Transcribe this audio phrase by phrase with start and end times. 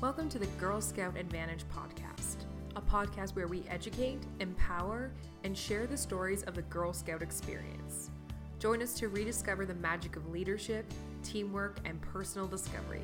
[0.00, 2.44] Welcome to the Girl Scout Advantage podcast,
[2.76, 5.10] a podcast where we educate, empower,
[5.42, 8.12] and share the stories of the Girl Scout experience.
[8.60, 10.86] Join us to rediscover the magic of leadership,
[11.24, 13.02] teamwork, and personal discovery.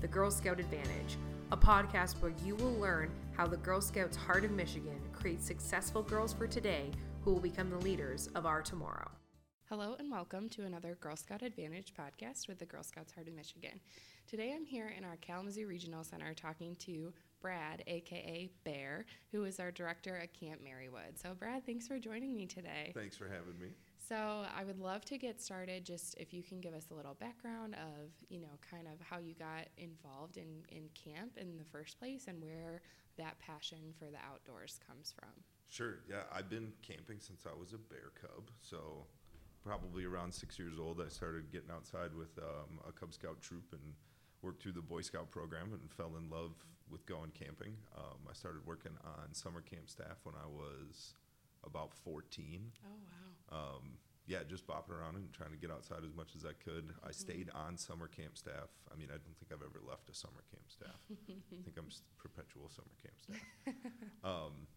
[0.00, 1.16] The Girl Scout Advantage,
[1.52, 6.02] a podcast where you will learn how the Girl Scouts Heart of Michigan creates successful
[6.02, 6.90] girls for today
[7.24, 9.08] who will become the leaders of our tomorrow.
[9.72, 13.34] Hello and welcome to another Girl Scout Advantage podcast with the Girl Scouts Heart of
[13.34, 13.80] Michigan.
[14.28, 19.58] Today I'm here in our Kalamazoo Regional Center talking to Brad, aka Bear, who is
[19.58, 21.18] our director at Camp Merrie Woode.
[21.18, 22.92] So, Brad, thanks for joining me today.
[22.94, 23.68] Thanks for having me.
[24.06, 27.14] So, I would love to get started just if you can give us a little
[27.14, 31.64] background of, you know, kind of how you got involved in, in camp in the
[31.64, 32.82] first place and where
[33.16, 35.32] that passion for the outdoors comes from.
[35.70, 36.00] Sure.
[36.10, 38.50] Yeah, I've been camping since I was a bear cub.
[38.60, 39.06] So,
[39.64, 43.64] probably around six years old, I started getting outside with um, a Cub Scout troop
[43.72, 43.94] and
[44.42, 46.52] worked through the Boy Scout program and fell in love
[46.90, 47.74] with going camping.
[47.96, 51.14] Um, I started working on summer camp staff when I was
[51.64, 52.60] about 14.
[52.84, 52.88] Oh,
[53.50, 53.58] wow.
[53.58, 56.86] Um, yeah, just bopping around and trying to get outside as much as I could.
[56.86, 57.08] Mm-hmm.
[57.08, 58.70] I stayed on summer camp staff.
[58.92, 61.00] I mean, I don't think I've ever left a summer camp staff.
[61.10, 63.74] I think I'm perpetual summer camp staff.
[64.24, 64.70] Um,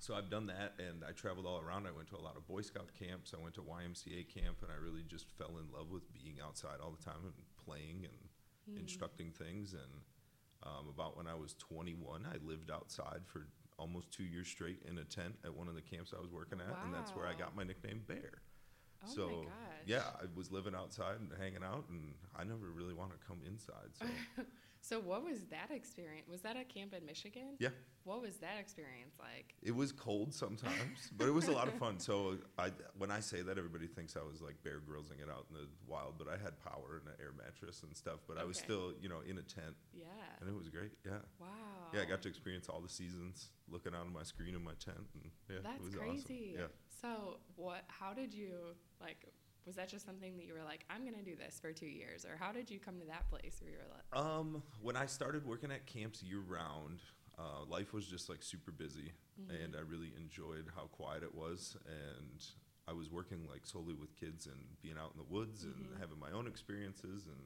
[0.00, 1.86] so I've done that and I traveled all around.
[1.86, 3.34] I went to a lot of Boy Scout camps.
[3.36, 6.80] I went to YMCA camp and I really just fell in love with being outside
[6.82, 8.80] all the time and playing and mm.
[8.80, 9.74] instructing things.
[9.74, 9.92] And
[10.62, 13.46] um, about when I was 21, I lived outside for
[13.78, 16.60] almost two years straight in a tent at one of the camps I was working
[16.60, 16.70] at.
[16.70, 16.78] Wow.
[16.84, 18.40] And that's where I got my nickname Bear.
[19.04, 19.46] Oh so
[19.86, 23.38] yeah, I was living outside and hanging out, and I never really want to come
[23.46, 23.88] inside.
[23.98, 24.06] So,
[24.80, 26.26] so what was that experience?
[26.28, 27.56] Was that a camp in Michigan?
[27.58, 27.68] Yeah.
[28.04, 29.54] What was that experience like?
[29.62, 31.98] It was cold sometimes, but it was a lot of fun.
[31.98, 35.46] So I, when I say that, everybody thinks I was like Bear Gryllsing it out
[35.50, 38.20] in the wild, but I had power and an air mattress and stuff.
[38.26, 38.42] But okay.
[38.42, 39.76] I was still, you know, in a tent.
[39.92, 40.06] Yeah.
[40.40, 40.92] And it was great.
[41.04, 41.20] Yeah.
[41.38, 41.46] Wow.
[41.92, 44.74] Yeah, I got to experience all the seasons, looking out of my screen in my
[44.82, 46.56] tent, and yeah, that's it was crazy.
[46.56, 46.60] Awesome.
[46.60, 46.66] Yeah.
[47.02, 47.84] So what?
[47.88, 49.26] How did you like?
[49.70, 51.86] Was that just something that you were like i'm going to do this for two
[51.86, 54.96] years or how did you come to that place where you were like um when
[54.96, 56.98] i started working at camps year round
[57.38, 59.54] uh, life was just like super busy mm-hmm.
[59.62, 62.42] and i really enjoyed how quiet it was and
[62.88, 65.86] i was working like solely with kids and being out in the woods mm-hmm.
[65.86, 67.38] and having my own experiences and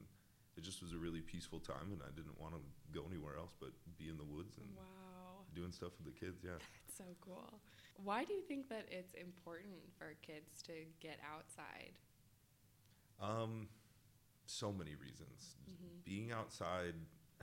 [0.57, 3.53] it just was a really peaceful time and i didn't want to go anywhere else
[3.61, 3.69] but
[3.99, 5.45] be in the woods and wow.
[5.53, 6.57] doing stuff with the kids yeah
[6.89, 7.61] that's so cool
[8.03, 11.93] why do you think that it's important for kids to get outside
[13.21, 13.67] um,
[14.45, 15.55] so many reasons.
[15.69, 16.03] Mm-hmm.
[16.03, 16.95] Being outside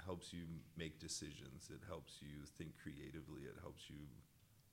[0.05, 0.45] helps you
[0.77, 1.71] make decisions.
[1.71, 3.43] It helps you think creatively.
[3.43, 4.09] It helps you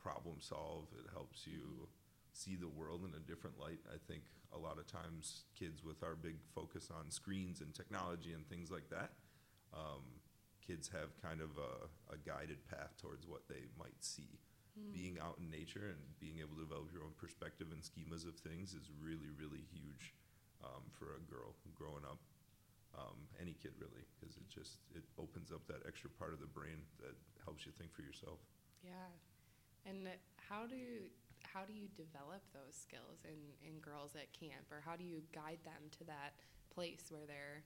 [0.01, 0.87] problem solve.
[0.97, 2.33] It helps you mm-hmm.
[2.33, 3.79] see the world in a different light.
[3.89, 4.23] I think
[4.53, 8.71] a lot of times kids with our big focus on screens and technology and things
[8.71, 9.11] like that,
[9.73, 10.01] um,
[10.65, 14.41] kids have kind of a, a, guided path towards what they might see.
[14.73, 14.93] Mm.
[14.93, 18.41] Being out in nature and being able to develop your own perspective and schemas of
[18.41, 20.17] things is really, really huge
[20.63, 22.19] um, for a girl growing up.
[22.97, 26.49] Um, any kid really, because it just it opens up that extra part of the
[26.49, 27.13] brain that
[27.45, 28.41] helps you think for yourself.
[28.81, 29.13] Yeah,
[29.85, 30.09] and
[30.49, 31.07] how do
[31.45, 35.21] how do you develop those skills in in girls at camp, or how do you
[35.31, 36.33] guide them to that
[36.73, 37.63] place where they're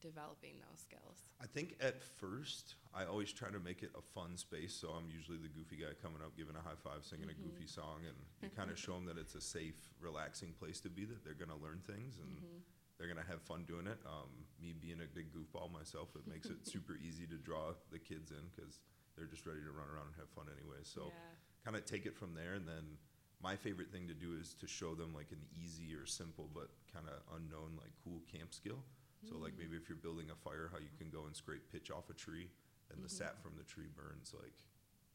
[0.00, 1.30] developing those skills?
[1.42, 4.74] I think at first, I always try to make it a fun space.
[4.74, 7.44] So I'm usually the goofy guy coming up, giving a high five, singing mm-hmm.
[7.44, 10.80] a goofy song, and you kind of show them that it's a safe, relaxing place
[10.86, 12.58] to be, that they're going to learn things and mm-hmm.
[12.96, 13.98] they're going to have fun doing it.
[14.06, 14.30] Um,
[14.62, 18.30] me being a big goofball myself, it makes it super easy to draw the kids
[18.30, 18.80] in because
[19.14, 20.82] they're just ready to run around and have fun anyway.
[20.82, 21.34] So yeah.
[21.64, 22.98] kind of take it from there and then
[23.42, 26.68] my favorite thing to do is to show them like an easy or simple but
[26.92, 28.82] kind of unknown like cool camp skill
[29.26, 31.90] so like maybe if you're building a fire, how you can go and scrape pitch
[31.90, 32.50] off a tree,
[32.92, 33.42] and the sap mm-hmm.
[33.42, 34.62] from the tree burns like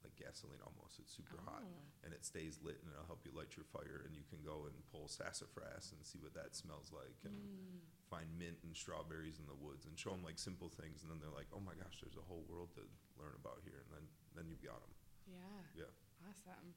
[0.04, 1.00] like gasoline almost.
[1.00, 1.48] It's super oh.
[1.48, 1.66] hot,
[2.04, 4.04] and it stays lit, and it'll help you light your fire.
[4.04, 7.80] And you can go and pull sassafras and see what that smells like, and mm.
[8.12, 11.24] find mint and strawberries in the woods, and show them like simple things, and then
[11.24, 12.84] they're like, "Oh my gosh, there's a whole world to
[13.16, 14.94] learn about here," and then then you've got them.
[15.26, 15.88] Yeah.
[15.88, 15.92] Yeah.
[16.28, 16.76] Awesome.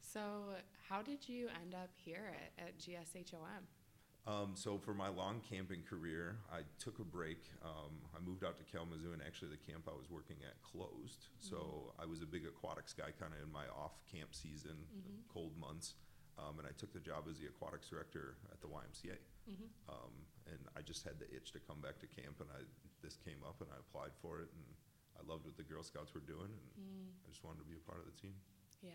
[0.00, 3.64] So, how did you end up here at, at GSHOM?
[4.22, 7.42] Um, so for my long camping career, I took a break.
[7.58, 11.26] Um, I moved out to Kalamazoo, and actually the camp I was working at closed.
[11.42, 12.02] So mm-hmm.
[12.02, 15.26] I was a big aquatics guy, kind of in my off camp season, mm-hmm.
[15.26, 15.98] cold months.
[16.38, 19.18] Um, and I took the job as the aquatics director at the YMCA.
[19.50, 19.68] Mm-hmm.
[19.90, 20.14] Um,
[20.46, 22.62] and I just had the itch to come back to camp, and I
[23.02, 24.66] this came up, and I applied for it, and
[25.18, 27.10] I loved what the Girl Scouts were doing, and mm.
[27.22, 28.38] I just wanted to be a part of the team.
[28.82, 28.90] Yeah.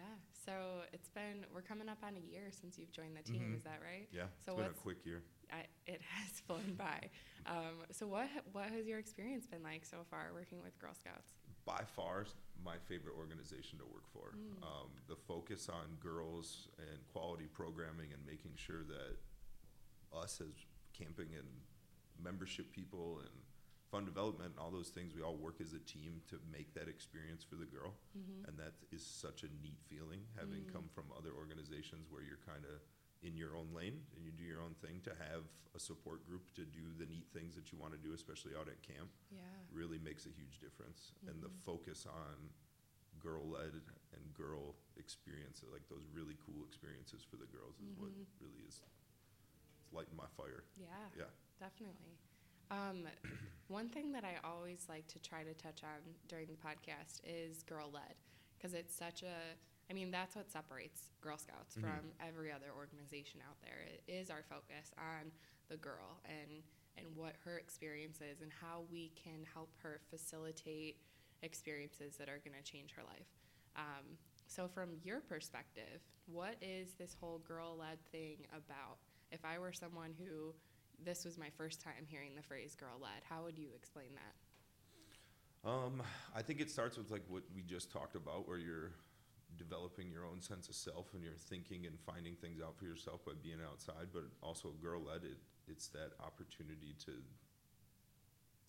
[0.46, 3.42] So it's been we're coming up on a year since you've joined the team.
[3.42, 3.56] Mm-hmm.
[3.56, 4.08] Is that right?
[4.12, 4.28] Yeah.
[4.46, 5.24] So it's been a quick year.
[5.52, 7.10] I, it has flown by.
[7.46, 11.32] Um, so what what has your experience been like so far working with Girl Scouts?
[11.66, 12.26] By far,
[12.64, 14.36] my favorite organization to work for.
[14.36, 14.64] Mm.
[14.64, 19.18] Um, the focus on girls and quality programming and making sure that
[20.18, 20.56] us as
[20.94, 21.48] camping and
[22.24, 23.30] membership people and
[23.92, 26.88] fun development and all those things, we all work as a team to make that
[26.88, 27.96] experience for the girl.
[28.18, 28.46] Mm-hmm.
[28.48, 30.74] And that is such a neat feeling, having Mm.
[30.74, 32.82] come from other organizations where you're kind of
[33.24, 35.44] in your own lane and you do your own thing to have
[35.74, 38.68] a support group to do the neat things that you want to do, especially out
[38.68, 39.42] at camp Yeah.
[39.72, 41.14] really makes a huge difference.
[41.28, 41.60] And the Mhm.
[41.64, 42.54] focus on
[43.20, 43.74] girl led
[44.14, 48.26] and girl experience, like those really cool experiences for the girls, is what Mhm.
[48.40, 48.82] really is
[49.80, 50.64] it's lighting my fire.
[50.76, 51.10] Yeah.
[51.16, 51.30] Yeah.
[51.60, 52.18] Definitely.
[52.72, 53.08] Um,
[53.68, 57.64] one thing that I always like to try to touch on during the podcast is
[57.64, 58.16] girl led
[58.58, 59.36] because it's such a,
[59.90, 61.82] I mean, that's what separates Girl Scouts Mhm.
[61.82, 63.80] from every other organization out there.
[63.88, 65.32] It is our focus on
[65.70, 66.64] the girl and
[66.98, 71.00] and what her experience is and how we can help her facilitate
[71.44, 73.28] experiences that are going to change her life.
[73.76, 74.18] Um,
[74.48, 78.98] so, from your perspective, what is this whole girl led thing about?
[79.32, 80.56] If I were someone who
[81.04, 85.70] this was my first time hearing the phrase girl led, how would you explain that?
[85.70, 86.02] Um,
[86.36, 88.92] I think it starts with like what we just talked about, where you're
[89.58, 93.26] developing your own sense of self and you're thinking and finding things out for yourself
[93.26, 94.08] by being outside.
[94.14, 97.12] But also, girl led, it, it's that opportunity to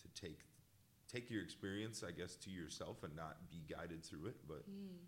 [0.03, 0.41] to take
[1.13, 4.99] take your experience, I guess, to yourself and not be guided through it, but Mm.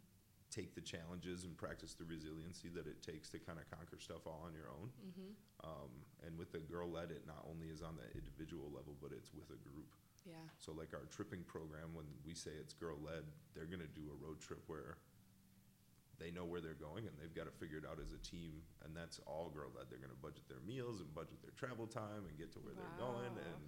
[0.51, 4.27] Take the challenges and practice the resiliency that it takes to kind of conquer stuff
[4.27, 4.91] all on your own.
[4.99, 5.31] Mm-hmm.
[5.63, 5.93] Um,
[6.27, 9.31] and with the girl led, it not only is on the individual level, but it's
[9.33, 9.95] with a group.
[10.27, 10.43] Yeah.
[10.59, 13.25] So, like our tripping program, when we say it's girl led,
[13.55, 15.01] they're going to do a road trip where
[16.21, 18.61] they know where they're going and they've got to figure it out as a team.
[18.85, 19.89] And that's all girl led.
[19.89, 22.77] They're going to budget their meals and budget their travel time and get to where
[22.77, 23.33] they're going.
[23.33, 23.49] Wow.
[23.57, 23.65] And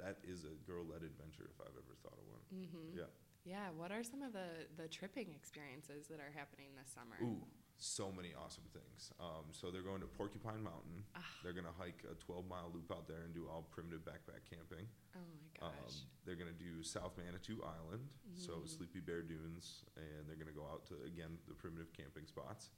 [0.00, 2.44] that is a girl led adventure if I've ever thought of one.
[2.48, 3.04] Mm-hmm.
[3.04, 3.12] Yeah.
[3.44, 3.70] Yeah.
[3.76, 7.16] What are some of the the tripping experiences that are happening this summer?
[7.22, 7.42] Ooh,
[7.78, 9.10] so many awesome things.
[9.18, 11.02] Um, so they're going to Porcupine Mountain.
[11.16, 14.04] Ah, They're going to hike a 12 mile loop out there and do all primitive
[14.06, 14.86] backpack camping.
[15.16, 15.26] oh
[15.60, 16.06] my Um, gosh.
[16.24, 18.68] they're going to do South Manitou Island, so Mhm.
[18.68, 22.70] Sleeping Bear Dunes, and they're going to go out to, again, the primitive camping spots.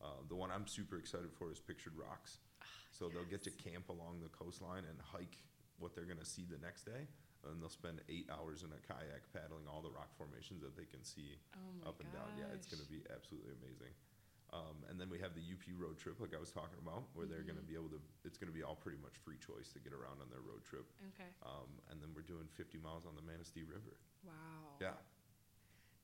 [0.00, 2.38] Uh, the one I'm super excited for is Pictured Rocks.
[2.62, 5.38] Ah, So they'll get to camp along the coastline and hike
[5.78, 7.08] what they're going to see the next day.
[7.44, 10.88] And they'll spend eight hours in a kayak paddling all the rock formations that they
[10.88, 12.32] can see oh up and down.
[12.40, 13.92] Yeah, it's going to be absolutely amazing.
[14.54, 17.26] Um, and then we have the UP road trip, like I was talking about, where
[17.26, 18.00] they're going to be able to.
[18.22, 20.62] It's going to be all pretty much free choice to get around on their road
[20.62, 20.86] trip.
[21.12, 21.26] Okay.
[21.42, 23.98] Um, and then we're doing 50 miles on the Manistee River.
[24.22, 24.78] Wow.
[24.78, 24.94] Yeah,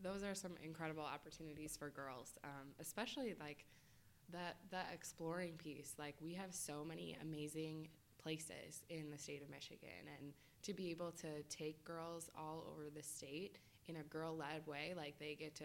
[0.02, 3.66] those are some incredible opportunities for girls, um, especially like
[4.32, 5.94] that that exploring piece.
[5.98, 7.88] Like we have so many amazing
[8.22, 12.88] places in the state of Michigan, and to be able to take girls all over
[12.94, 13.58] the state
[13.88, 15.64] in a girl-led way, like they get to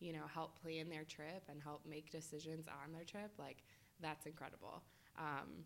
[0.00, 3.30] you know help plan their trip and help make decisions on their trip.
[3.38, 3.58] Like
[4.00, 4.82] that's incredible.
[5.18, 5.64] Um,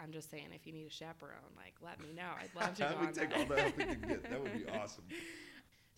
[0.00, 2.30] I'm just saying, if you need a chaperone, like let me know.
[2.40, 3.38] I'd love to go I on would take that.
[3.40, 4.30] all the help we could get.
[4.30, 5.04] That would be awesome.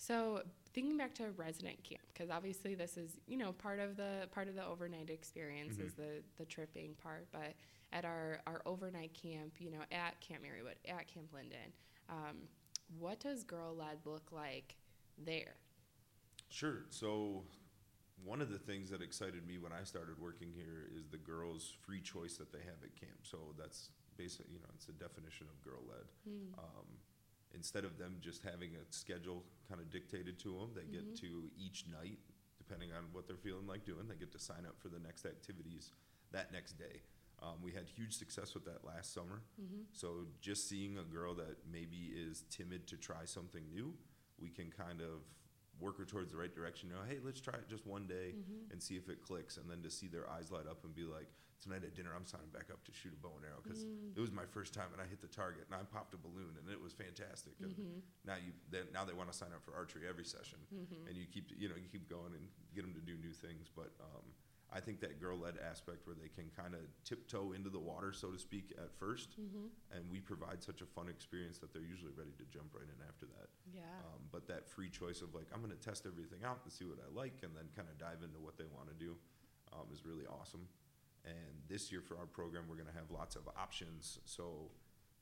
[0.00, 0.40] So
[0.72, 4.48] thinking back to resident camp, because obviously this is you know part of the part
[4.48, 7.26] of the overnight experience is the the tripping part.
[7.30, 7.54] But
[7.92, 11.74] at our our overnight camp, you know, at Camp Merrie Woode, at Camp Linden,
[12.08, 12.48] um,
[12.98, 14.74] what does girl led look like
[15.18, 15.56] there?
[16.48, 16.86] Sure.
[16.88, 17.44] So,
[18.24, 21.76] one of the things that excited me when I started working here is the girls'
[21.84, 23.20] free choice that they have at camp.
[23.22, 26.06] So that's basically, you know, it's a definition of girl led.
[26.26, 26.58] Hmm.
[26.58, 26.86] Um,
[27.54, 31.16] instead of them just having a schedule kind of dictated to them, they get Mhm.
[31.20, 32.18] to each night,
[32.58, 35.24] depending on what they're feeling like doing, they get to sign up for the next
[35.26, 35.92] activities
[36.30, 37.02] that next day.
[37.40, 39.42] Um, we had huge success with that last summer.
[39.60, 39.82] Mm-hmm.
[39.92, 43.96] So just seeing a girl that maybe is timid to try something new,
[44.38, 45.24] we can kind of
[45.80, 46.88] work her towards the right direction.
[46.90, 48.70] You know, hey, let's try it just one day Mm-hmm.
[48.72, 49.56] and see if it clicks.
[49.56, 51.28] And then to see their eyes light up and be like,
[51.60, 54.16] tonight at dinner, I'm signing back up to shoot a bow and arrow because Mm.
[54.16, 56.56] it was my first time and I hit the target and I popped a balloon
[56.56, 57.52] and it was fantastic.
[57.60, 58.00] And Mm-hmm.
[58.24, 61.04] now you they, now they want to sign up for archery every session Mm-hmm.
[61.08, 63.68] and you keep you know you keep going and get them to do new things.
[63.68, 64.24] But um,
[64.72, 68.12] I think that girl led aspect where they can kind of tiptoe into the water,
[68.12, 69.66] so to speak, at first, Mm-hmm.
[69.96, 73.00] and we provide such a fun experience that they're usually ready to jump right in
[73.08, 73.48] after that.
[73.74, 73.82] Yeah.
[74.06, 76.84] Um, but that free choice of like I'm going to test everything out and see
[76.84, 79.16] what I like, and then kind of dive into what they want to do,
[79.72, 80.68] um, is really awesome.
[81.24, 84.18] And this year for our program, we're going to have lots of options.
[84.24, 84.70] So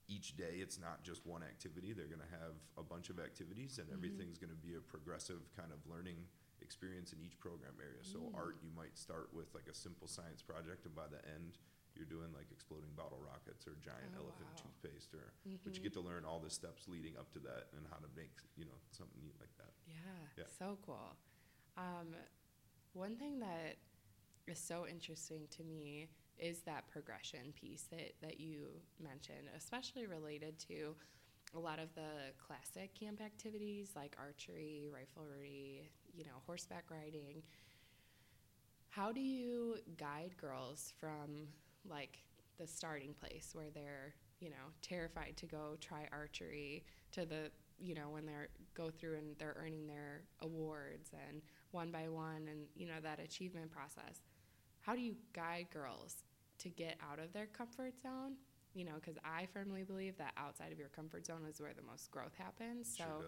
[0.07, 1.93] each day, it's not just one activity.
[1.93, 3.93] They're going to have a bunch of activities, and Mhm.
[3.93, 6.25] everything's going to be a progressive kind of learning
[6.69, 8.05] experience in each program area.
[8.05, 8.37] So Mm.
[8.37, 11.57] art, you might start with like a simple science project, and by the end,
[11.97, 14.61] you're doing like exploding bottle rockets or giant Oh, elephant wow.
[14.61, 15.33] toothpaste or
[15.65, 18.07] but you get to learn all the steps leading up to that and how to
[18.15, 20.49] make you know something neat like that Yeah, Yeah.
[20.57, 21.17] so cool.
[21.75, 22.13] Um,
[22.93, 23.77] one thing that
[24.47, 26.07] is so interesting to me
[26.37, 30.95] is that progression piece that, that you mentioned, especially related to
[31.55, 37.41] a lot of the classic camp activities like archery, riflery, you know, horseback riding.
[38.89, 41.47] How do you guide girls from
[41.87, 42.19] like
[42.57, 47.95] the starting place where they're, you know, terrified to go try archery to the, you
[47.95, 51.41] know, when they're go through and they're earning their awards and
[51.71, 54.21] one by one and, you know, that achievement process.
[54.81, 56.23] How do you guide girls
[56.59, 58.33] to get out of their comfort zone?
[58.79, 61.81] You know, because I firmly believe that outside of your comfort zone is where the
[61.83, 62.87] most growth happens.
[62.97, 63.25] So, sure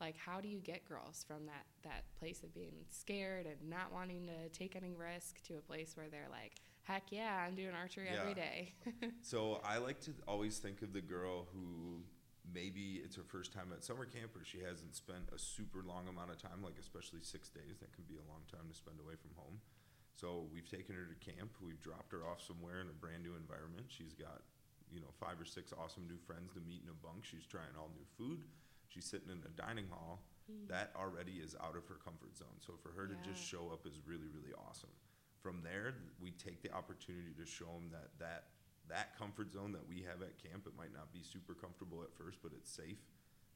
[0.00, 3.92] like how do you get girls from that that place of being scared and not
[3.92, 6.52] wanting to take any risk to a place where they're like
[6.84, 8.34] heck yeah i'm doing archery every Yeah.
[8.34, 8.72] day
[9.22, 12.02] So I like to always think of the girl who
[12.52, 16.08] maybe it's her first time at summer camp or she hasn't spent a super long
[16.08, 17.78] amount of time, like especially six days.
[17.80, 19.60] That can be a long time to spend away from home.
[20.16, 21.52] So we've taken her to camp.
[21.60, 23.86] We've dropped her off somewhere in a brand new environment.
[23.88, 24.42] She's got,
[24.92, 27.24] you know, five or six awesome new friends to meet in a bunk.
[27.24, 28.44] She's trying all new food.
[28.88, 30.26] She's sitting in a dining hall.
[30.50, 30.66] Hmm.
[30.66, 32.58] That already is out of her comfort zone.
[32.58, 34.90] So for her to just show up is really, really awesome.
[35.42, 38.52] From there, we take the opportunity to show them that that
[38.90, 42.10] that comfort zone that we have at camp, it might not be super comfortable at
[42.10, 42.98] first, but it's safe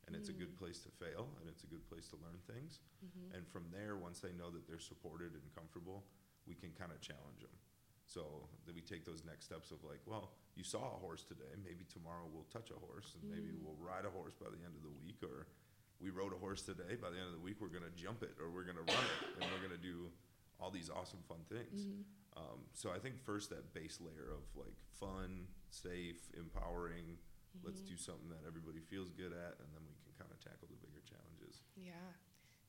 [0.06, 0.62] and it's a good hmm.
[0.62, 2.80] place to fail and it's a good place to learn things.
[3.00, 3.36] Mm-hmm.
[3.36, 6.04] And from there, once they know that they're supported and comfortable,
[6.46, 7.56] we can kind of challenge them.
[8.06, 11.50] So then we take those next steps of like, well, you saw a horse today,
[11.64, 13.61] maybe tomorrow we'll touch a horse and maybe mm.
[13.64, 15.49] we'll ride a horse by the end of the week or
[15.99, 18.37] we rode a horse today, by the end of the week we're gonna jump it
[18.37, 20.12] or we're gonna run it and we're gonna do
[20.61, 21.88] all these awesome fun things.
[21.88, 22.04] Mm-hmm.
[22.37, 27.18] Um, so I think first that base layer of like fun, safe, empowering.
[27.62, 27.94] Let's mm-hmm.
[27.94, 30.78] do something that everybody feels good at, and then we can kind of tackle the
[30.82, 31.62] bigger challenges.
[31.78, 32.11] yeah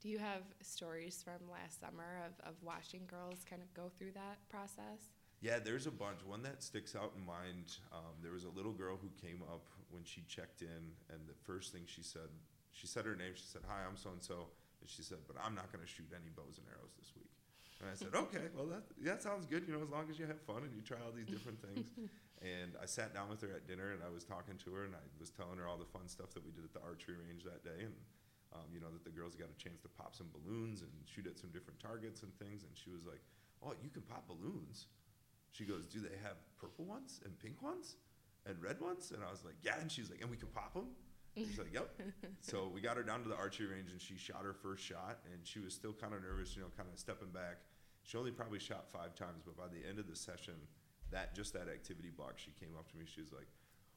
[0.05, 4.11] do you have stories from last summer of, of watching girls kind of go through
[4.11, 5.09] that process
[5.41, 6.23] Yeah, there's a bunch.
[6.25, 7.77] One that sticks out in mind.
[7.91, 11.37] Um, there was a little girl who came up when she checked in, and the
[11.45, 12.31] first thing she said,
[12.71, 13.33] she said her name.
[13.35, 14.51] She said, "Hi, I'm so and so,"
[14.81, 17.31] and she said, "But I'm not going to shoot any bows and arrows this week."
[17.79, 19.67] And I said, "Okay, well that that sounds good.
[19.67, 21.87] You know, as long as you have fun and you try all these different things."
[22.41, 24.95] and I sat down with her at dinner, and I was talking to her, and
[24.95, 27.43] I was telling her all the fun stuff that we did at the archery range
[27.43, 27.95] that day, and
[28.55, 31.27] um, you know that the girls got a chance to pop some balloons and shoot
[31.27, 32.65] at some different targets and things.
[32.65, 33.21] And she was like,
[33.61, 34.87] "Oh, you can pop balloons."
[35.55, 37.95] She goes, "Do they have purple ones and pink ones
[38.45, 40.73] and red ones?" And I was like, "Yeah." And she's like, "And we can pop
[40.73, 40.87] them."
[41.37, 42.01] She's like, "Yep."
[42.41, 45.19] so we got her down to the archery range, and she shot her first shot,
[45.31, 47.57] and she was still kind of nervous, you know, kind of stepping back.
[48.03, 50.53] She only probably shot five times, but by the end of the session,
[51.11, 53.05] that just that activity block, she came up to me.
[53.05, 53.47] She was like,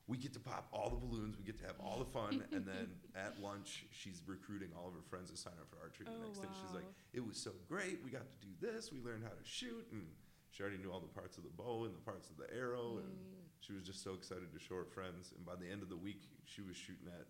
[0.07, 1.37] "We get to pop all the balloons.
[1.37, 4.95] We get to have all the fun." and then at lunch, she's recruiting all of
[4.95, 6.49] her friends to sign up for archery the Oh, next day.
[6.62, 7.99] She's like, "It was so great.
[8.05, 8.93] We got to do this.
[8.93, 10.07] We learned how to shoot and."
[10.50, 12.99] She already knew all the parts of the bow and the parts of the arrow,
[12.99, 13.47] and mm.
[13.61, 15.33] she was just so excited to show her friends.
[15.37, 17.26] And by the end of the week, she was shooting at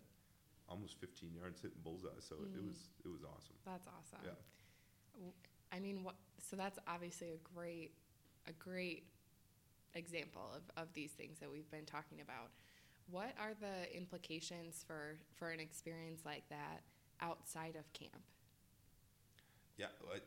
[0.69, 2.09] almost 15 yards, hitting bullseye.
[2.19, 2.67] So it mm.
[2.67, 3.55] was it was awesome.
[3.65, 4.23] That's awesome.
[4.23, 4.39] Yeah.
[5.15, 5.33] W-
[5.71, 6.15] I mean, what?
[6.39, 7.91] So that's obviously a great,
[8.47, 9.03] a great
[9.95, 12.51] example of, of these things that we've been talking about.
[13.09, 16.81] What are the implications for for an experience like that
[17.21, 18.21] outside of camp?
[19.77, 20.17] Yeah, I,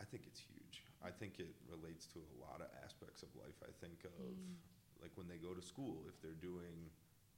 [0.00, 0.61] I think it's huge.
[1.02, 3.58] I think it relates to a lot of aspects of life.
[3.62, 4.22] I think of
[5.02, 6.86] like when they go to school, if they're doing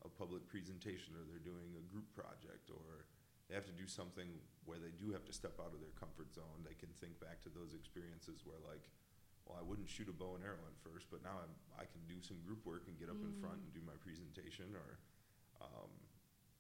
[0.05, 3.09] a public presentation or they're doing a group project or
[3.49, 4.29] they have to do something
[4.69, 7.41] where they do have to step out of their comfort zone, they can think back
[7.45, 8.85] to those experiences where like,
[9.49, 12.05] well, I wouldn't shoot a bow and arrow at first, but now I'm, I can
[12.05, 15.01] do some group work and get up in front and do my presentation or
[15.61, 15.93] um,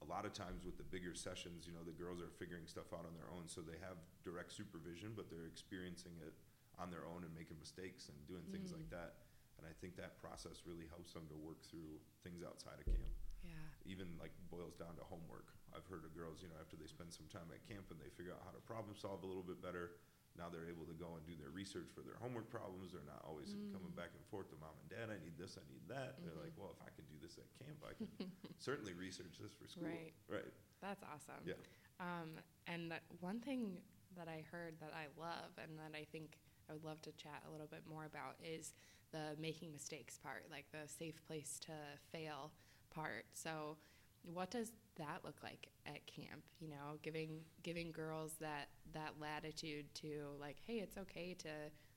[0.04, 2.92] a lot of times with the bigger sessions, you know, the girls are figuring stuff
[2.92, 6.36] out on their own, so they have direct supervision, but they're experiencing it
[6.78, 8.96] on their own and making mistakes and doing things like mm.
[8.96, 9.22] that.
[9.58, 13.14] And I think that process really helps them to work through things outside of camp.
[13.46, 13.54] Yeah.
[13.86, 15.54] Even like boils down to homework.
[15.70, 18.10] I've heard of girls, you know, after they spend some time at camp and they
[18.14, 19.98] figure out how to problem solve a little bit better,
[20.34, 22.90] now they're able to go and do their research for their homework problems.
[22.90, 23.70] They're not always mm.
[23.70, 25.06] coming back and forth to mom and dad.
[25.14, 26.18] I need this, I need that.
[26.26, 26.66] They're like, mm-hmm.
[26.66, 28.10] well, if I can do this at camp, I can
[28.58, 29.86] certainly research this for school.
[29.86, 30.14] Right.
[30.26, 30.52] Right.
[30.82, 31.42] That's awesome.
[31.46, 31.60] Yeah.
[32.02, 33.78] Um, and that one thing
[34.18, 36.38] that I heard that I love and that I think
[36.68, 38.72] I would love to chat a little bit more about is
[39.12, 41.72] the making mistakes part, like the safe place to
[42.12, 42.52] fail
[42.90, 43.26] part.
[43.32, 43.76] So,
[44.22, 46.42] what does that look like at camp?
[46.60, 51.48] You know, giving giving girls that that latitude to like, hey, it's okay to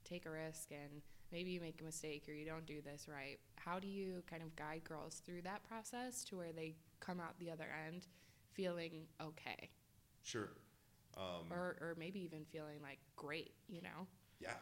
[0.04, 3.40] take a risk and maybe you make a mistake or you don't do this right.
[3.58, 7.38] how do you kind of guide girls through that process to where they come out
[7.40, 8.08] the other end
[8.54, 9.70] feeling okay
[10.24, 10.50] Sure.
[11.16, 14.08] Um, or, or maybe even feeling like great you know
[14.40, 14.60] yeah.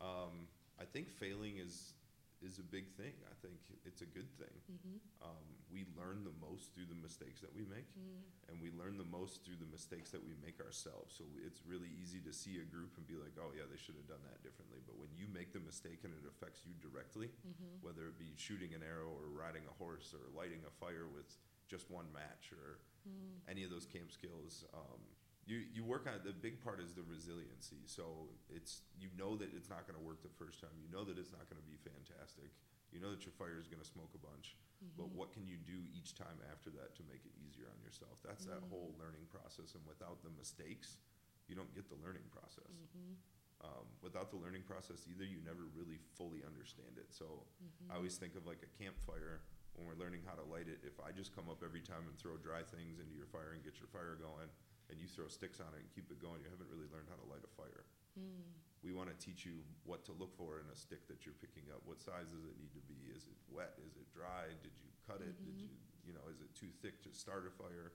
[0.00, 0.48] Um,
[0.80, 1.94] I think failing is
[2.40, 3.12] is a big thing.
[3.28, 4.56] I think it's a good thing.
[4.64, 4.96] mm-hmm.
[5.20, 7.84] Um, we learn the most through the mistakes that we make,
[8.48, 11.12] and we learn the most through the mistakes that we make ourselves.
[11.12, 13.94] So it's really easy to see a group and be like, "Oh yeah, they should
[14.00, 17.28] have done that differently." But when you make the mistake and it affects you directly,
[17.44, 17.84] Mm-hmm.
[17.84, 21.28] whether it be shooting an arrow or riding a horse or lighting a fire with
[21.68, 23.40] just one match or Mm.
[23.48, 24.64] any of those camp skills.
[24.76, 25.00] Um,
[25.46, 27.82] you, you work on the big part is the resiliency.
[27.86, 30.74] So it's you know that it's not going to work the first time.
[30.78, 32.52] You know that it's not going to be fantastic.
[32.92, 34.54] You know that your fire is going to smoke a bunch.
[34.96, 35.20] But Mm-hmm.
[35.20, 38.16] what can you do each time after that to make it easier on yourself?
[38.24, 38.72] That's that Mm.
[38.72, 39.76] whole learning process.
[39.76, 40.96] And without the mistakes,
[41.48, 42.72] you don't get the learning process.
[42.72, 43.12] Mm-hmm.
[43.60, 47.12] Um, without the learning process either, you never really fully understand it.
[47.12, 47.92] So Mm-hmm.
[47.92, 49.44] I always think of like a campfire
[49.76, 50.80] when we're learning how to light it.
[50.80, 53.60] If I just come up every time and throw dry things into your fire and
[53.60, 54.48] get your fire going,
[54.90, 57.16] and you throw sticks on it and keep it going, you haven't really learned how
[57.16, 57.86] to light a fire.
[58.18, 58.50] Mm.
[58.82, 61.68] We want to teach you what to look for in a stick that you're picking
[61.70, 61.84] up.
[61.86, 63.12] What size does it need to be?
[63.14, 63.78] Is it wet?
[63.86, 64.50] Is it dry?
[64.64, 65.36] Did you cut it?
[65.46, 65.70] Did you,
[66.02, 67.94] you know, is it too thick to start a fire?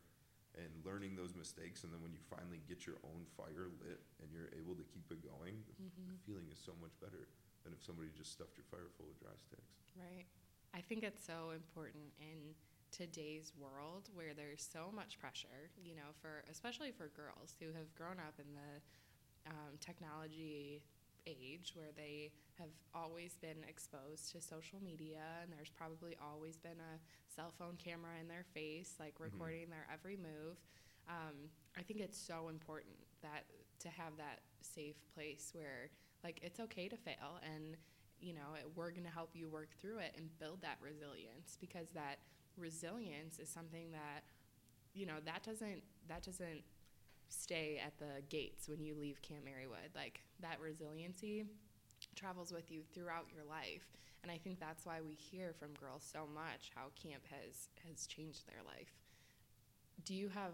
[0.55, 4.31] And learning those mistakes, and then when you finally get your own fire lit and
[4.31, 7.27] you're able to keep it going, the, the feeling is so much better
[7.67, 9.75] than if somebody just stuffed your fire full of dry sticks.
[9.99, 10.23] Right.
[10.71, 12.55] I think it's so important in
[12.95, 17.93] today's world where there's so much pressure, you know, for especially for girls who have
[17.95, 20.81] grown up in the um, technology
[21.27, 26.79] age where they have always been exposed to social media and there's probably always been
[26.79, 26.99] a
[27.33, 30.57] cell phone camera in their face like recording their every move.
[31.09, 33.45] Um, i think it's so important that
[33.79, 35.89] to have that safe place where
[36.23, 37.77] like it's okay to fail and
[38.19, 41.57] you know it, we're going to help you work through it and build that resilience
[41.59, 42.17] because that
[42.57, 44.23] resilience is something that
[44.93, 46.63] you know that doesn't that doesn't
[47.29, 49.93] stay at the gates when you leave camp Merrie Woode.
[49.95, 51.45] Like that resiliency
[52.15, 53.87] travels with you throughout your life.
[54.23, 58.07] And i think that's why we hear from girls so much how camp has has
[58.07, 58.93] changed their life.
[60.03, 60.53] Do you have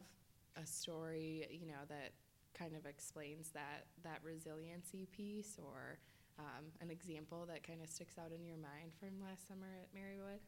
[0.57, 2.11] a story you know that
[2.53, 5.99] kind of explains that that resiliency piece or
[6.39, 9.87] um, an example that kind of sticks out in your mind from last summer at
[9.95, 10.41] Merrie Woode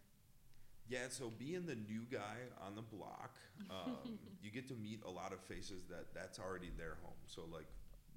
[0.90, 3.40] Yeah, so being the new guy on the block,
[3.72, 7.20] um, you get to meet a lot of faces that that's already their home.
[7.26, 7.68] So like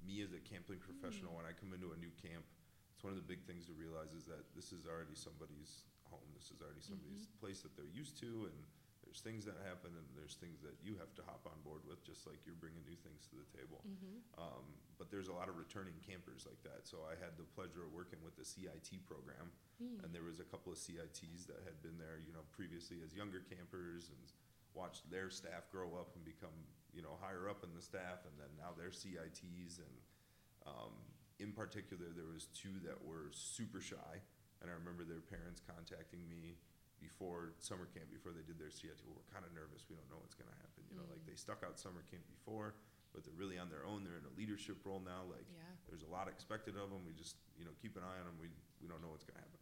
[0.05, 2.43] me as a camping professional, when I come into a new camp,
[2.93, 6.25] it's one of the big things to realize is that this is already somebody's home.
[6.35, 8.57] This is already somebody's place that they're used to, and
[9.17, 12.05] there's things that happen, and there's things that you have to hop on board with,
[12.05, 13.81] just like you're bringing new things to the table.
[14.37, 16.85] Um, but there's a lot of returning campers like that.
[16.85, 19.49] So I had the pleasure of working with the CIT program,
[20.05, 23.17] and there was a couple of CITs that had been there, you know, previously as
[23.17, 24.21] younger campers and
[24.77, 26.53] watched their staff grow up and become,
[26.93, 29.81] you know, higher up in the staff, and then now they're CITs.
[29.81, 29.95] And
[30.69, 30.93] um,
[31.41, 34.21] in particular, there was two that were super shy,
[34.61, 36.61] and I remember their parents contacting me
[37.01, 38.97] before summer camp, before they did their CIT.
[39.05, 39.85] Well, we're kind of nervous.
[39.89, 40.81] We don't know what's going to happen.
[40.89, 42.73] You know, like they stuck out summer camp before,
[43.13, 44.01] but they're really on their own.
[44.05, 45.25] They're in a leadership role now.
[45.29, 45.61] Like Yeah.
[45.89, 47.05] there's a lot expected of them.
[47.05, 48.37] We just, you know, keep an eye on them.
[48.41, 48.49] We,
[48.81, 49.61] we don't know what's going to happen.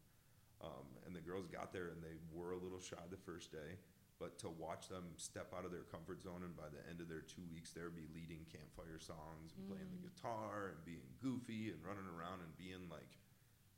[0.64, 3.76] Um, and the girls got there and they were a little shy the first day,
[4.18, 7.12] but to watch them step out of their comfort zone and by the end of
[7.12, 11.76] their two weeks, there be leading campfire songs and playing the guitar and being goofy
[11.76, 13.12] and running around and being like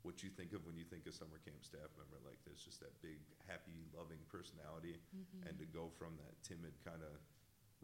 [0.08, 2.16] what you think of when you think of summer camp staff member.
[2.24, 4.96] Like there's just that big, happy, loving personality,
[5.44, 7.12] and to go from that timid kind of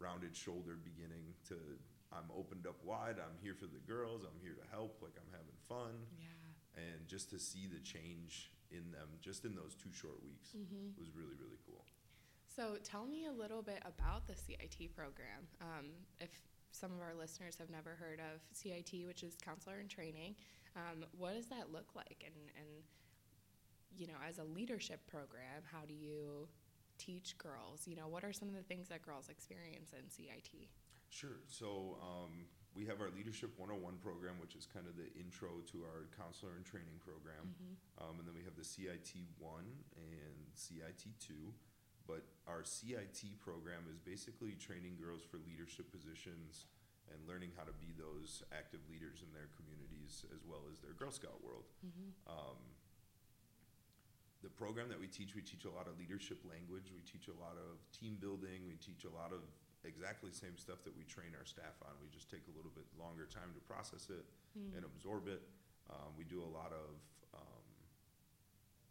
[0.00, 1.60] rounded shoulder beginning to
[2.08, 3.20] I'm opened up wide.
[3.20, 4.24] I'm here for the girls.
[4.24, 5.04] I'm here to help.
[5.04, 6.32] Like I'm having fun yeah
[6.74, 10.98] and just to see the change in them just in those two short weeks Mm-hmm.
[10.98, 11.84] was really really cool
[12.50, 15.46] So tell me a little bit about the CIT program.
[15.60, 15.86] Um,
[16.18, 16.30] if
[16.72, 20.34] some of our listeners have never heard of CIT, which is counselor in training,
[20.76, 22.24] um, what does that look like?
[22.24, 22.68] And, and,
[23.96, 26.48] you know, as a leadership program, how do you
[26.98, 27.86] teach girls?
[27.86, 30.68] You know, what are some of the things that girls experience in CIT?
[31.14, 32.42] sure so um,
[32.74, 36.58] we have our leadership 101 program which is kind of the intro to our counselor
[36.58, 37.54] and training program
[38.02, 39.06] um, and then we have the cit
[39.38, 39.62] 1
[39.94, 41.54] and cit 2
[42.10, 46.66] but our cit program is basically training girls for leadership positions
[47.12, 50.92] and learning how to be those active leaders in their communities as well as their
[50.96, 51.64] girl scout world
[52.28, 52.58] um,
[54.44, 57.36] the program that we teach, we teach a lot of leadership language, we teach a
[57.40, 59.40] lot of team building, we teach a lot of
[59.88, 61.96] exactly the same stuff that we train our staff on.
[62.04, 64.24] We just take a little bit longer time to process it
[64.76, 65.40] and absorb it.
[65.88, 66.92] Um, we do a lot of
[67.32, 67.64] um,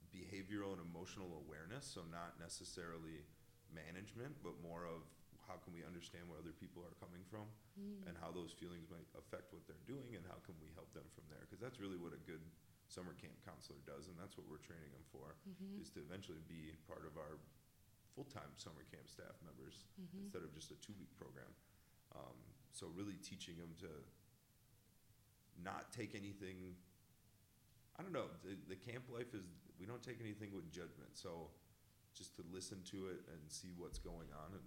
[0.09, 1.85] behavioral and emotional awareness.
[1.85, 3.21] So not necessarily
[3.69, 5.05] management, but more of
[5.47, 8.05] how can we understand where other people are coming from Mm.
[8.07, 11.09] and how those feelings might affect what they're doing and how can we help them
[11.17, 12.41] from there because that's really what a good
[12.85, 15.81] summer camp counselor does and that's what we're training them for Mhm.
[15.81, 17.39] is to eventually be part of our
[18.13, 20.21] full-time summer camp staff members Mhm.
[20.29, 21.49] instead of just a two-week program
[22.13, 22.37] um,
[22.71, 23.89] so really teaching them to
[25.57, 26.75] not take anything
[27.97, 29.45] i don't know the, the camp life is
[29.79, 31.49] we don't take anything with judgment so
[32.13, 34.63] just to listen to it and see what's going on and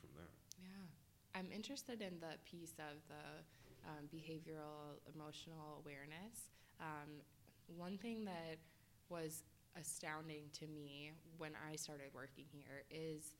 [0.00, 0.86] from there Yeah.
[1.34, 3.44] I'm interested in the piece of the
[3.84, 6.48] um, behavioral emotional awareness.
[6.80, 7.20] Um,
[7.66, 8.56] one thing that
[9.08, 9.44] was
[9.78, 13.34] astounding to me when I started working here is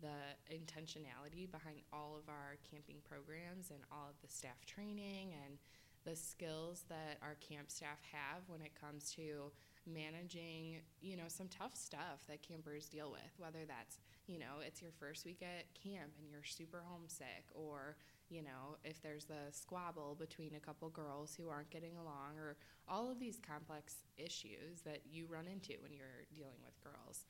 [0.00, 5.58] the intentionality behind all of our camping programs and all of the staff training and
[6.04, 9.52] the skills that our camp staff have when it comes to
[9.86, 13.98] managing, you know, some tough stuff that campers deal with, whether that's
[14.30, 17.96] you know, it's your first week at camp and you're super homesick, or,
[18.28, 22.56] you know, if there's a squabble between a couple girls who aren't getting along, or
[22.88, 27.24] all of these complex issues that you run into when you're dealing with girls.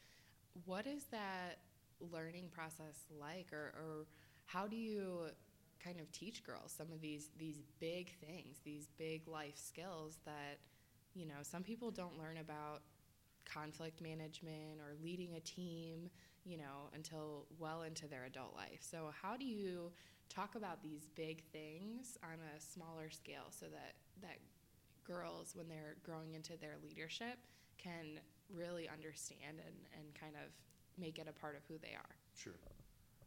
[0.67, 1.61] What is that
[2.13, 4.07] learning process like, or, or
[4.45, 5.29] how do you
[5.83, 10.59] kind of teach girls some of these these big things, these big life skills that,
[11.15, 12.83] you know, some people don't learn about
[13.45, 16.11] conflict management or leading a team
[16.45, 18.79] you know, until well into their adult life.
[18.81, 19.93] So, how do you
[20.29, 24.39] talk about these big things on a smaller scale so that that
[25.05, 27.39] girls, when they're growing into their leadership,
[27.79, 28.21] can
[28.53, 30.51] really understand and, and kind of
[30.99, 32.15] make it a part of who they are?
[32.35, 32.59] Sure.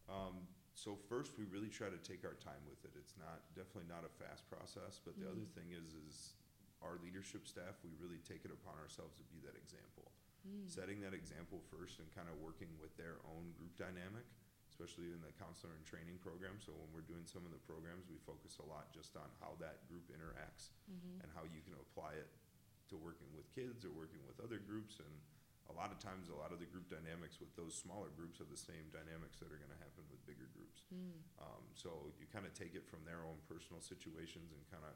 [0.10, 2.92] Um, so first, we really try to take our time with it.
[2.98, 5.54] It's not definitely not a fast process, but the other Mhm.
[5.54, 6.34] thing is, is
[6.84, 7.80] our leadership staff.
[7.82, 10.12] We really take it upon ourselves to be that example,
[10.44, 10.68] Mm.
[10.68, 14.28] setting that example first, and kind of working with their own group dynamic,
[14.68, 16.60] especially in the counselor and training program.
[16.60, 19.56] So when we're doing some of the programs, we focus a lot just on how
[19.64, 21.22] that group interacts Mm-hmm.
[21.24, 22.28] and how you can apply it
[22.92, 25.00] to working with kids or working with other groups.
[25.00, 25.14] And
[25.70, 28.50] a lot of times, a lot of the group dynamics with those smaller groups are
[28.52, 30.84] the same dynamics that are going to happen with bigger groups.
[30.92, 31.24] Mm.
[31.40, 34.92] Um, so you kind of take it from their own personal situations and kind of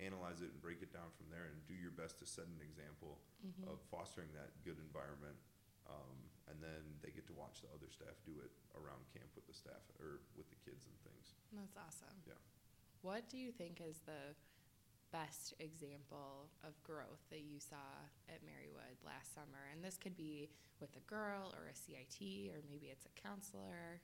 [0.00, 2.60] analyze it and break it down from there and do your best to set an
[2.64, 3.68] example Mhm.
[3.68, 5.36] of fostering that good environment.
[5.86, 9.46] Um, and then they get to watch the other staff do it around camp with
[9.46, 11.34] the staff or with the kids and things.
[11.52, 12.22] That's awesome.
[12.26, 12.34] Yeah.
[13.02, 14.34] What do you think is the
[15.10, 19.66] best example of growth that you saw at Merrie Woode last summer?
[19.72, 24.00] And this could be with a girl or a CIT, or maybe it's a counselor.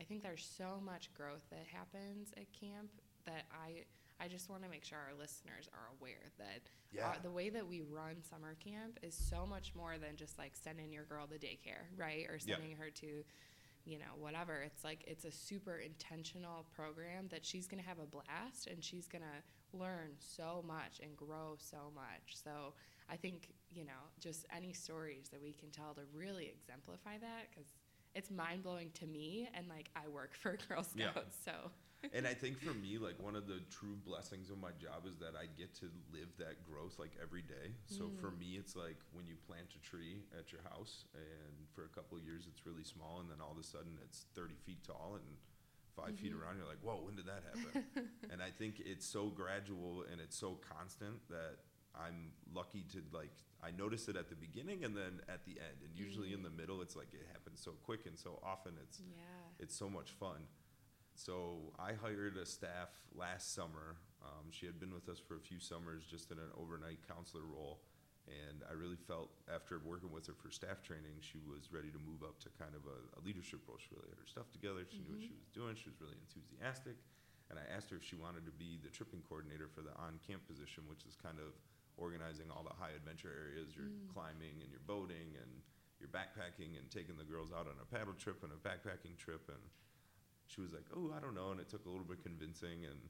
[0.00, 2.90] I think there's so much growth that happens at camp
[3.26, 3.84] that I
[4.20, 6.60] I just want to make sure our listeners are aware that
[7.04, 10.52] uh, the way that we run summer camp is so much more than just like
[10.54, 12.26] sending your girl to daycare, right?
[12.28, 12.56] Or Yeah.
[12.56, 13.24] sending her to,
[13.84, 14.62] you know, whatever.
[14.62, 18.82] It's like it's a super intentional program that she's going to have a blast and
[18.82, 22.36] she's going to learn so much and grow so much.
[22.42, 22.74] So
[23.10, 27.50] I think, you know, just any stories that we can tell to really exemplify that
[27.50, 27.66] because
[28.14, 31.10] it's mind blowing to me and like I work for Girl Yeah.
[31.12, 31.36] Scouts.
[31.44, 31.52] So,
[32.12, 35.16] and I think for me, like one of the true blessings of my job is
[35.18, 37.72] that I get to live that growth like every day.
[37.86, 38.38] So for Mm.
[38.38, 42.16] me, it's like when you plant a tree at your house, and for a couple
[42.18, 45.16] of years it's really small, and then all of a sudden it's 30 feet tall
[45.16, 45.24] and
[45.96, 46.40] 5 feet Mhm.
[46.42, 46.56] around.
[46.58, 47.84] You're like, whoa, when did that happen?
[48.30, 51.56] and I think it's so gradual and it's so constant that
[51.98, 55.80] I'm lucky to like I notice it at the beginning and then at the end,
[55.84, 56.44] and usually in Mm.
[56.44, 58.74] the middle, it's like it happens so quick and so often.
[58.82, 59.22] It's yeah.
[59.58, 60.46] it's so much fun.
[61.14, 63.96] So I hired a staff last summer.
[64.24, 67.44] Um, she had been with us for a few summers, just in an overnight counselor
[67.44, 67.80] role,
[68.26, 71.98] and I really felt after working with her for staff training, she was ready to
[72.00, 73.76] move up to kind of a, a leadership role.
[73.78, 74.82] She really had her stuff together.
[74.90, 75.76] She knew what she was doing.
[75.76, 76.96] She was really enthusiastic,
[77.52, 80.48] and I asked her if she wanted to be the tripping coordinator for the on-camp
[80.48, 81.52] position, which is kind of
[81.96, 83.74] organizing all the high adventure areas.
[83.76, 84.08] You're Mm.
[84.12, 85.62] climbing and you're boating and
[86.00, 89.48] you're backpacking and taking the girls out on a paddle trip and a backpacking trip
[89.48, 89.70] and
[90.46, 93.08] she was like, "Oh, I don't know," and it took a little bit convincing, and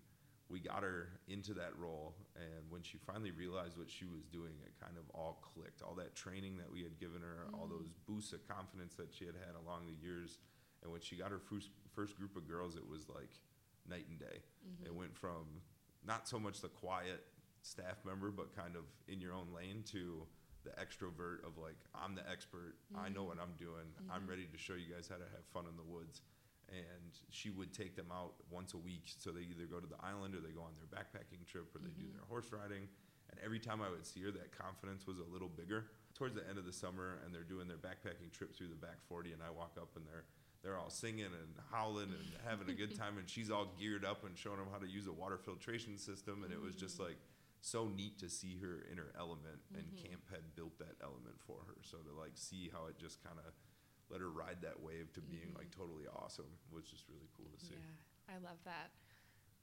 [0.49, 2.15] we got her into that role.
[2.37, 5.83] And when she finally realized what she was doing, it kind of all clicked.
[5.83, 7.71] All that training that we had given her, all Mm.
[7.71, 10.39] those boosts of confidence that she had had along the years,
[10.83, 13.41] and when she got her first first group of girls, it was like
[13.85, 14.43] night and day.
[14.65, 14.87] Mhm.
[14.87, 15.61] It went from
[16.05, 17.27] not so much the quiet
[17.65, 20.27] staff member, but kind of in your own lane to
[20.65, 22.77] the extrovert of like, I'm the expert.
[22.97, 23.89] I know what I'm doing.
[24.11, 24.29] I'm Mhm.
[24.29, 26.23] ready to show you guys how to have fun in the woods.
[26.69, 29.05] And she would take them out once a week.
[29.19, 31.79] So they either go to the island or they go on their backpacking trip or
[31.81, 32.13] they do Mhm.
[32.15, 32.89] their horse riding.
[33.31, 35.91] And every time I would see her, that confidence was a little bigger.
[36.15, 39.03] Towards the end of the summer, and they're doing their backpacking trip through the back
[39.03, 40.25] 40, and I walk up and they're
[40.63, 44.25] they're all singing and howling and having a good time, and she's all geared up
[44.25, 47.19] and showing them how to use a water filtration system, and it was just like
[47.65, 51.65] so neat to see her in her element, and camp had built that element for
[51.67, 51.81] her.
[51.81, 53.57] So to like see how it just kind of
[54.13, 57.65] let her ride that wave to being like totally awesome was just really cool to
[57.65, 57.73] see.
[57.73, 58.93] Yeah, I love that.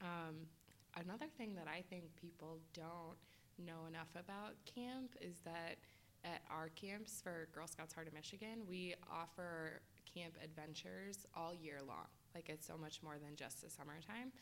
[0.02, 0.50] Um,
[0.98, 3.22] another thing that I think people don't
[3.62, 5.78] know enough about camp is that
[6.26, 11.86] at our camps for Girl Scouts Heart of Michigan, we offer camp adventures all year
[11.88, 12.10] long.
[12.34, 14.34] Like it's so much more than just the summertime.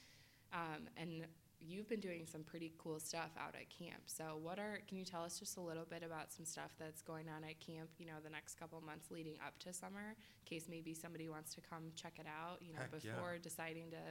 [0.54, 1.28] Um, and
[1.62, 4.02] you've been doing some pretty cool stuff out at camp.
[4.06, 7.02] So what are can you tell us just a little bit about some stuff that's
[7.02, 10.46] going on at camp, you know, the next couple months leading up to summer, in
[10.46, 13.12] case maybe somebody wants to come check it out, you know, Heck, yeah.
[13.14, 14.04] before deciding to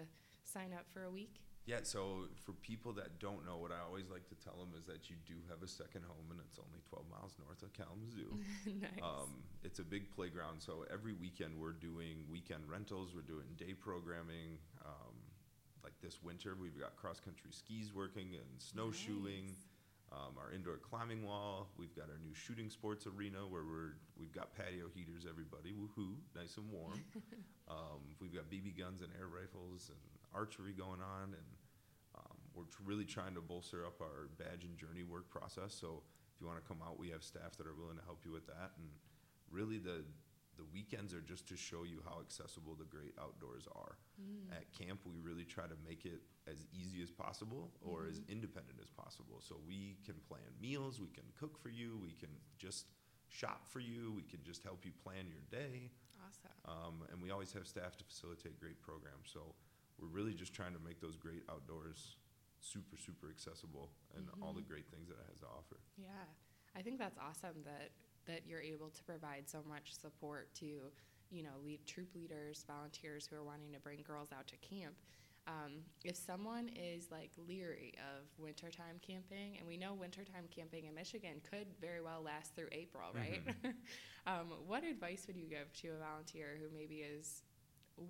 [0.44, 1.40] sign up for a week?
[1.68, 4.86] Yeah, so for people that don't know, what I always like to tell them is
[4.86, 8.40] that you do have a second home, and it's only 12 miles north of Kalamazoo.
[8.80, 9.04] nice.
[9.04, 13.74] Um, it's a big playground, so every weekend we're doing weekend rentals, we're doing day
[13.76, 14.56] programming.
[14.80, 15.27] Um,
[15.88, 19.56] like this winter, we've got cross country skis working and snowshoeing.
[20.12, 21.68] Um, our indoor climbing wall.
[21.76, 25.26] We've got our new shooting sports arena where we're we've got patio heaters.
[25.28, 27.00] Everybody, woohoo, nice and warm.
[27.68, 30.00] um, we've got BB guns and air rifles and
[30.32, 31.48] archery going on, and
[32.16, 35.76] um, we're tr- really trying to bolster up our badge and journey work process.
[35.76, 36.00] So
[36.32, 38.32] if you want to come out, we have staff that are willing to help you
[38.32, 38.72] with that.
[38.80, 38.88] And
[39.52, 40.08] really, the
[40.58, 43.96] the weekends are just to show you how accessible the great outdoors are.
[44.18, 44.50] Mm.
[44.50, 48.32] At camp, we really try to make it as easy as possible or as mm-hmm.
[48.32, 49.38] independent as possible.
[49.38, 52.86] So we can plan meals, we can cook for you, we can just
[53.28, 55.94] shop for you, we can just help you plan your day.
[56.18, 56.58] awesome.
[56.66, 59.30] Um, and we always have staff to facilitate great programs.
[59.30, 59.54] So
[60.02, 62.16] we're really just trying to make those great outdoors
[62.60, 64.82] super, super accessible and all the mm-hmm.
[64.82, 65.78] great things that it has to offer.
[65.96, 66.26] Yeah,
[66.74, 67.94] I think that's awesome that
[68.28, 70.66] that you're able to provide so much support to,
[71.30, 74.94] you know, lead troop leaders, volunteers who are wanting to bring girls out to camp.
[75.48, 80.94] Um, if someone is like leery of wintertime camping, and we know wintertime camping in
[80.94, 83.40] Michigan could very well last through April, right?
[84.26, 87.42] um, what advice would you give to a volunteer who maybe is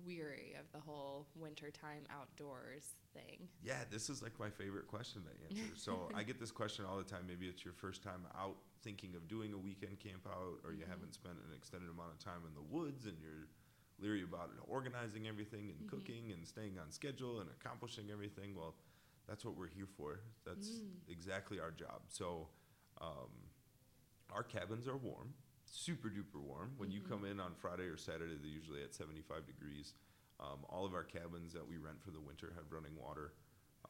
[0.05, 3.47] weary of the whole wintertime outdoors thing?
[3.63, 5.73] Yeah, this is like my favorite question to answer.
[5.75, 7.25] so I get this question all the time.
[7.27, 10.83] Maybe it's your first time out thinking of doing a weekend camp out, or you
[10.83, 10.91] mm-hmm.
[10.91, 13.47] haven't spent an extended amount of time in the woods and you're
[14.01, 15.95] leery about it, organizing everything and mm-hmm.
[15.95, 18.55] cooking and staying on schedule and accomplishing everything.
[18.55, 18.75] Well,
[19.27, 20.21] that's what we're here for.
[20.45, 20.87] That's mm.
[21.07, 22.01] exactly our job.
[22.07, 22.47] So
[22.99, 23.29] um,
[24.33, 25.33] our cabins are warm,
[25.71, 26.71] super duper warm.
[26.77, 29.93] When you come in on Friday or Saturday, they're usually at 75 degrees.
[30.39, 33.33] Um, all of our cabins that we rent for the winter have running water.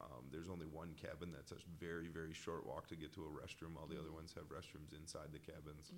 [0.00, 3.28] Um, there's only one cabin that's a very, very short walk to get to a
[3.30, 3.76] restroom.
[3.76, 5.92] All the other ones have restrooms inside the cabins.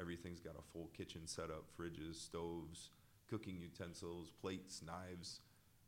[0.00, 2.90] Everything's got a full kitchen setup, fridges, stoves,
[3.30, 5.40] cooking utensils, plates, knives,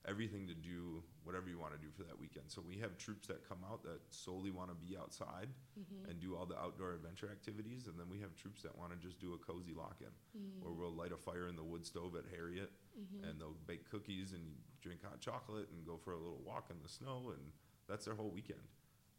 [0.06, 2.46] everything to do whatever you want to do for that weekend.
[2.48, 6.08] So we have troops that come out that solely want to be outside mm-hmm.
[6.08, 8.98] and do all the outdoor adventure activities, and then we have troops that want to
[8.98, 10.64] just do a cozy lock-in, mm-hmm.
[10.64, 13.24] where we'll light a fire in the wood stove at Harriet, mm-hmm.
[13.24, 14.44] and they'll bake cookies and
[14.80, 17.52] drink hot chocolate and go for a little walk in the snow, and
[17.88, 18.62] that's their whole weekend.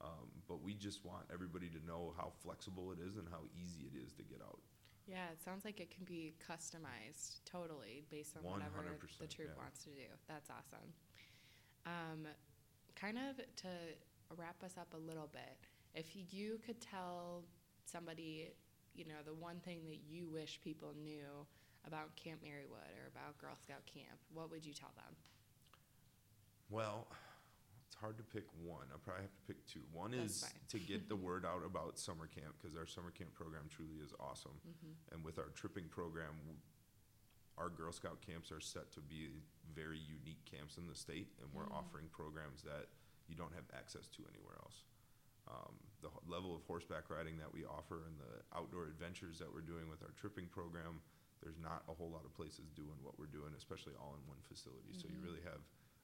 [0.02, 3.84] Um, but we just want everybody to know how flexible it is and how easy
[3.84, 4.60] it is to get out.
[5.10, 9.50] Yeah, it sounds like it can be customized totally based on whatever 100%, the troop
[9.56, 9.62] yeah.
[9.62, 10.06] wants to do.
[10.28, 10.94] That's awesome.
[11.88, 12.28] Um,
[12.96, 13.70] kind of to
[14.38, 15.58] wrap us up a little bit,
[15.96, 17.44] if you could tell
[17.86, 18.52] somebody,
[18.94, 21.48] you know, the one thing that you wish people knew
[21.88, 25.16] about Camp Merrie Woode or about Girl Scout Camp, what would you tell them?
[26.70, 27.08] Well,
[28.00, 28.88] hard to pick one.
[28.94, 29.84] I probably have to pick two.
[29.92, 30.60] One That's is fine.
[30.74, 34.14] to get the word out about summer camp because our summer camp program truly is
[34.20, 34.56] awesome.
[34.64, 35.14] Mm-hmm.
[35.16, 36.64] And with our tripping program, w-
[37.60, 39.30] our Girl Scout camps are set to be
[39.76, 41.76] very unique camps in the state, and we're Mm.
[41.76, 42.88] offering programs that
[43.28, 44.88] you don't have access to anywhere else.
[45.50, 49.52] Um, the h- level of horseback riding that we offer and the outdoor adventures that
[49.52, 51.02] we're doing with our tripping program,
[51.44, 54.40] there's not a whole lot of places doing what we're doing, especially all in one
[54.48, 54.94] facility.
[54.96, 55.62] So you really have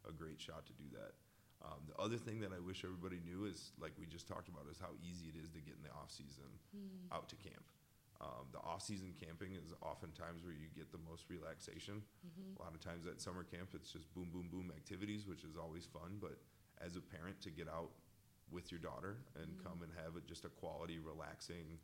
[0.07, 1.13] a great shot to do that.
[1.63, 4.67] Um, the other thing that I wish everybody knew is, like we just talked about,
[4.69, 6.49] is how easy it is to get in the off season
[7.11, 7.63] out to camp.
[8.21, 12.01] Um, the off season camping is oftentimes where you get the most relaxation.
[12.55, 15.57] A lot of times at summer camp, it's just boom, boom, boom activities, which is
[15.57, 16.17] always fun.
[16.21, 16.37] But
[16.79, 17.91] as a parent, to get out
[18.51, 21.79] with your daughter and come and have it just a quality, relaxing,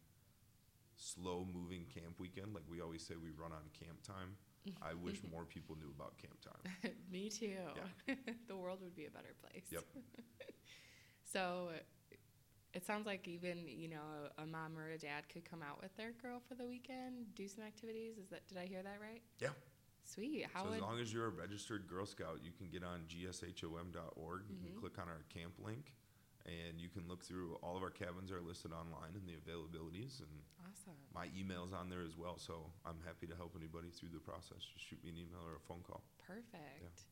[0.96, 4.38] slow moving camp weekend, like we always say, we run on camp time.
[4.82, 6.92] I wish more people knew about camp time.
[7.12, 7.56] Me too.
[8.48, 9.66] the world would be a better place.
[9.72, 9.84] Yep.
[11.24, 11.70] so,
[12.74, 15.96] it sounds like even you know a mom or a dad could come out with
[15.98, 18.18] their girl for the weekend, do some activities.
[18.18, 19.22] Is that did I hear that right?
[19.40, 19.50] Yeah.
[20.04, 20.46] Sweet.
[20.54, 24.42] How so as long as you're a registered Girl Scout, you can get on gshom.org.
[24.50, 24.66] You Mm-hmm.
[24.68, 25.94] can click on our camp link,
[26.46, 30.20] and you can look through all of our cabins are listed online and the availabilities.
[30.20, 30.98] And awesome?
[31.14, 32.38] my email's on there as well.
[32.38, 34.64] So I'm happy to help anybody through the process.
[34.74, 36.02] Just shoot me an email or a phone call.
[36.26, 37.06] Perfect.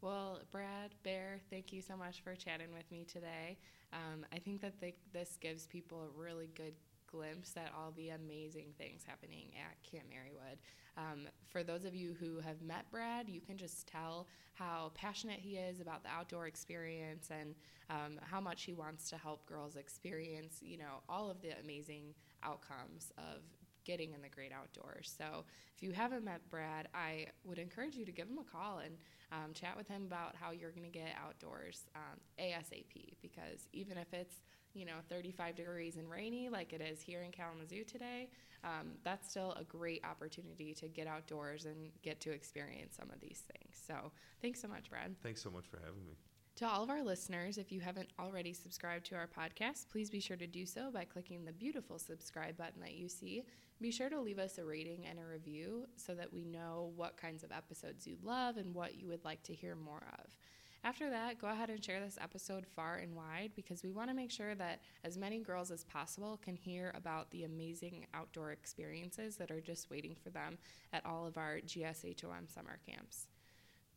[0.00, 3.56] Well, Brad, Bear, thank you so much for chatting with me today.
[3.92, 4.74] Um, I think that
[5.12, 6.74] this gives people a really good
[7.14, 10.58] glimpse at all the amazing things happening at Camp Merrie Woode.
[10.96, 15.38] Um, for those of you who have met Brad, you can just tell how passionate
[15.38, 17.54] he is about the outdoor experience and
[17.90, 22.14] um, how much he wants to help girls experience, you know, all of the amazing
[22.42, 23.42] outcomes of
[23.84, 25.14] getting in the great outdoors.
[25.16, 25.44] So
[25.76, 28.94] if you haven't met Brad, I would encourage you to give him a call and
[29.30, 33.16] um, chat with him about how you're going to get outdoors um, ASAP.
[33.20, 34.36] Because even if it's
[34.74, 38.28] you know 35 degrees and rainy like it is here in Kalamazoo today,
[38.64, 43.20] um, that's still a great opportunity to get outdoors and get to experience some of
[43.20, 43.80] these things.
[43.86, 44.10] So
[44.42, 45.14] thanks so much, Brad.
[45.22, 46.14] Thanks so much for having me.
[46.58, 50.20] To all of our listeners, if you haven't already subscribed to our podcast, please be
[50.20, 53.42] sure to do so by clicking the beautiful subscribe button that you see.
[53.80, 57.16] Be sure to leave us a rating and a review so that we know what
[57.16, 60.36] kinds of episodes you love and what you would like to hear more of.
[60.84, 64.14] After that, go ahead and share this episode far and wide because we want to
[64.14, 69.36] make sure that as many girls as possible can hear about the amazing outdoor experiences
[69.36, 70.58] that are just waiting for them
[70.92, 73.28] at all of our GSHOM summer camps.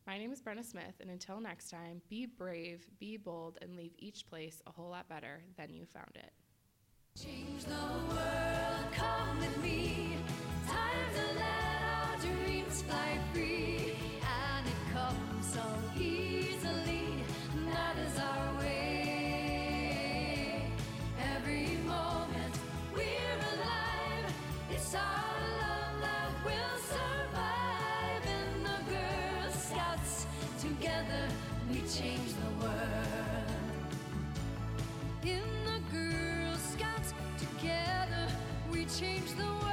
[0.07, 3.91] My name is Brenna Smith, and until next time, be brave, be bold, and leave
[3.97, 6.31] each place a whole lot better than you found it.
[7.21, 10.15] Change the world, come with me.
[10.65, 13.96] Time to let our dreams fly free.
[15.41, 15.61] So
[15.99, 17.23] easily,
[17.71, 20.63] that is our way.
[21.35, 22.55] Every moment
[22.93, 24.33] we're alive,
[24.71, 28.23] it's our love that will survive.
[28.37, 30.25] In the Girl Scouts,
[30.59, 31.27] together
[31.69, 33.51] we change the world.
[35.23, 38.27] In the Girl Scouts, together
[38.71, 39.66] we change the world.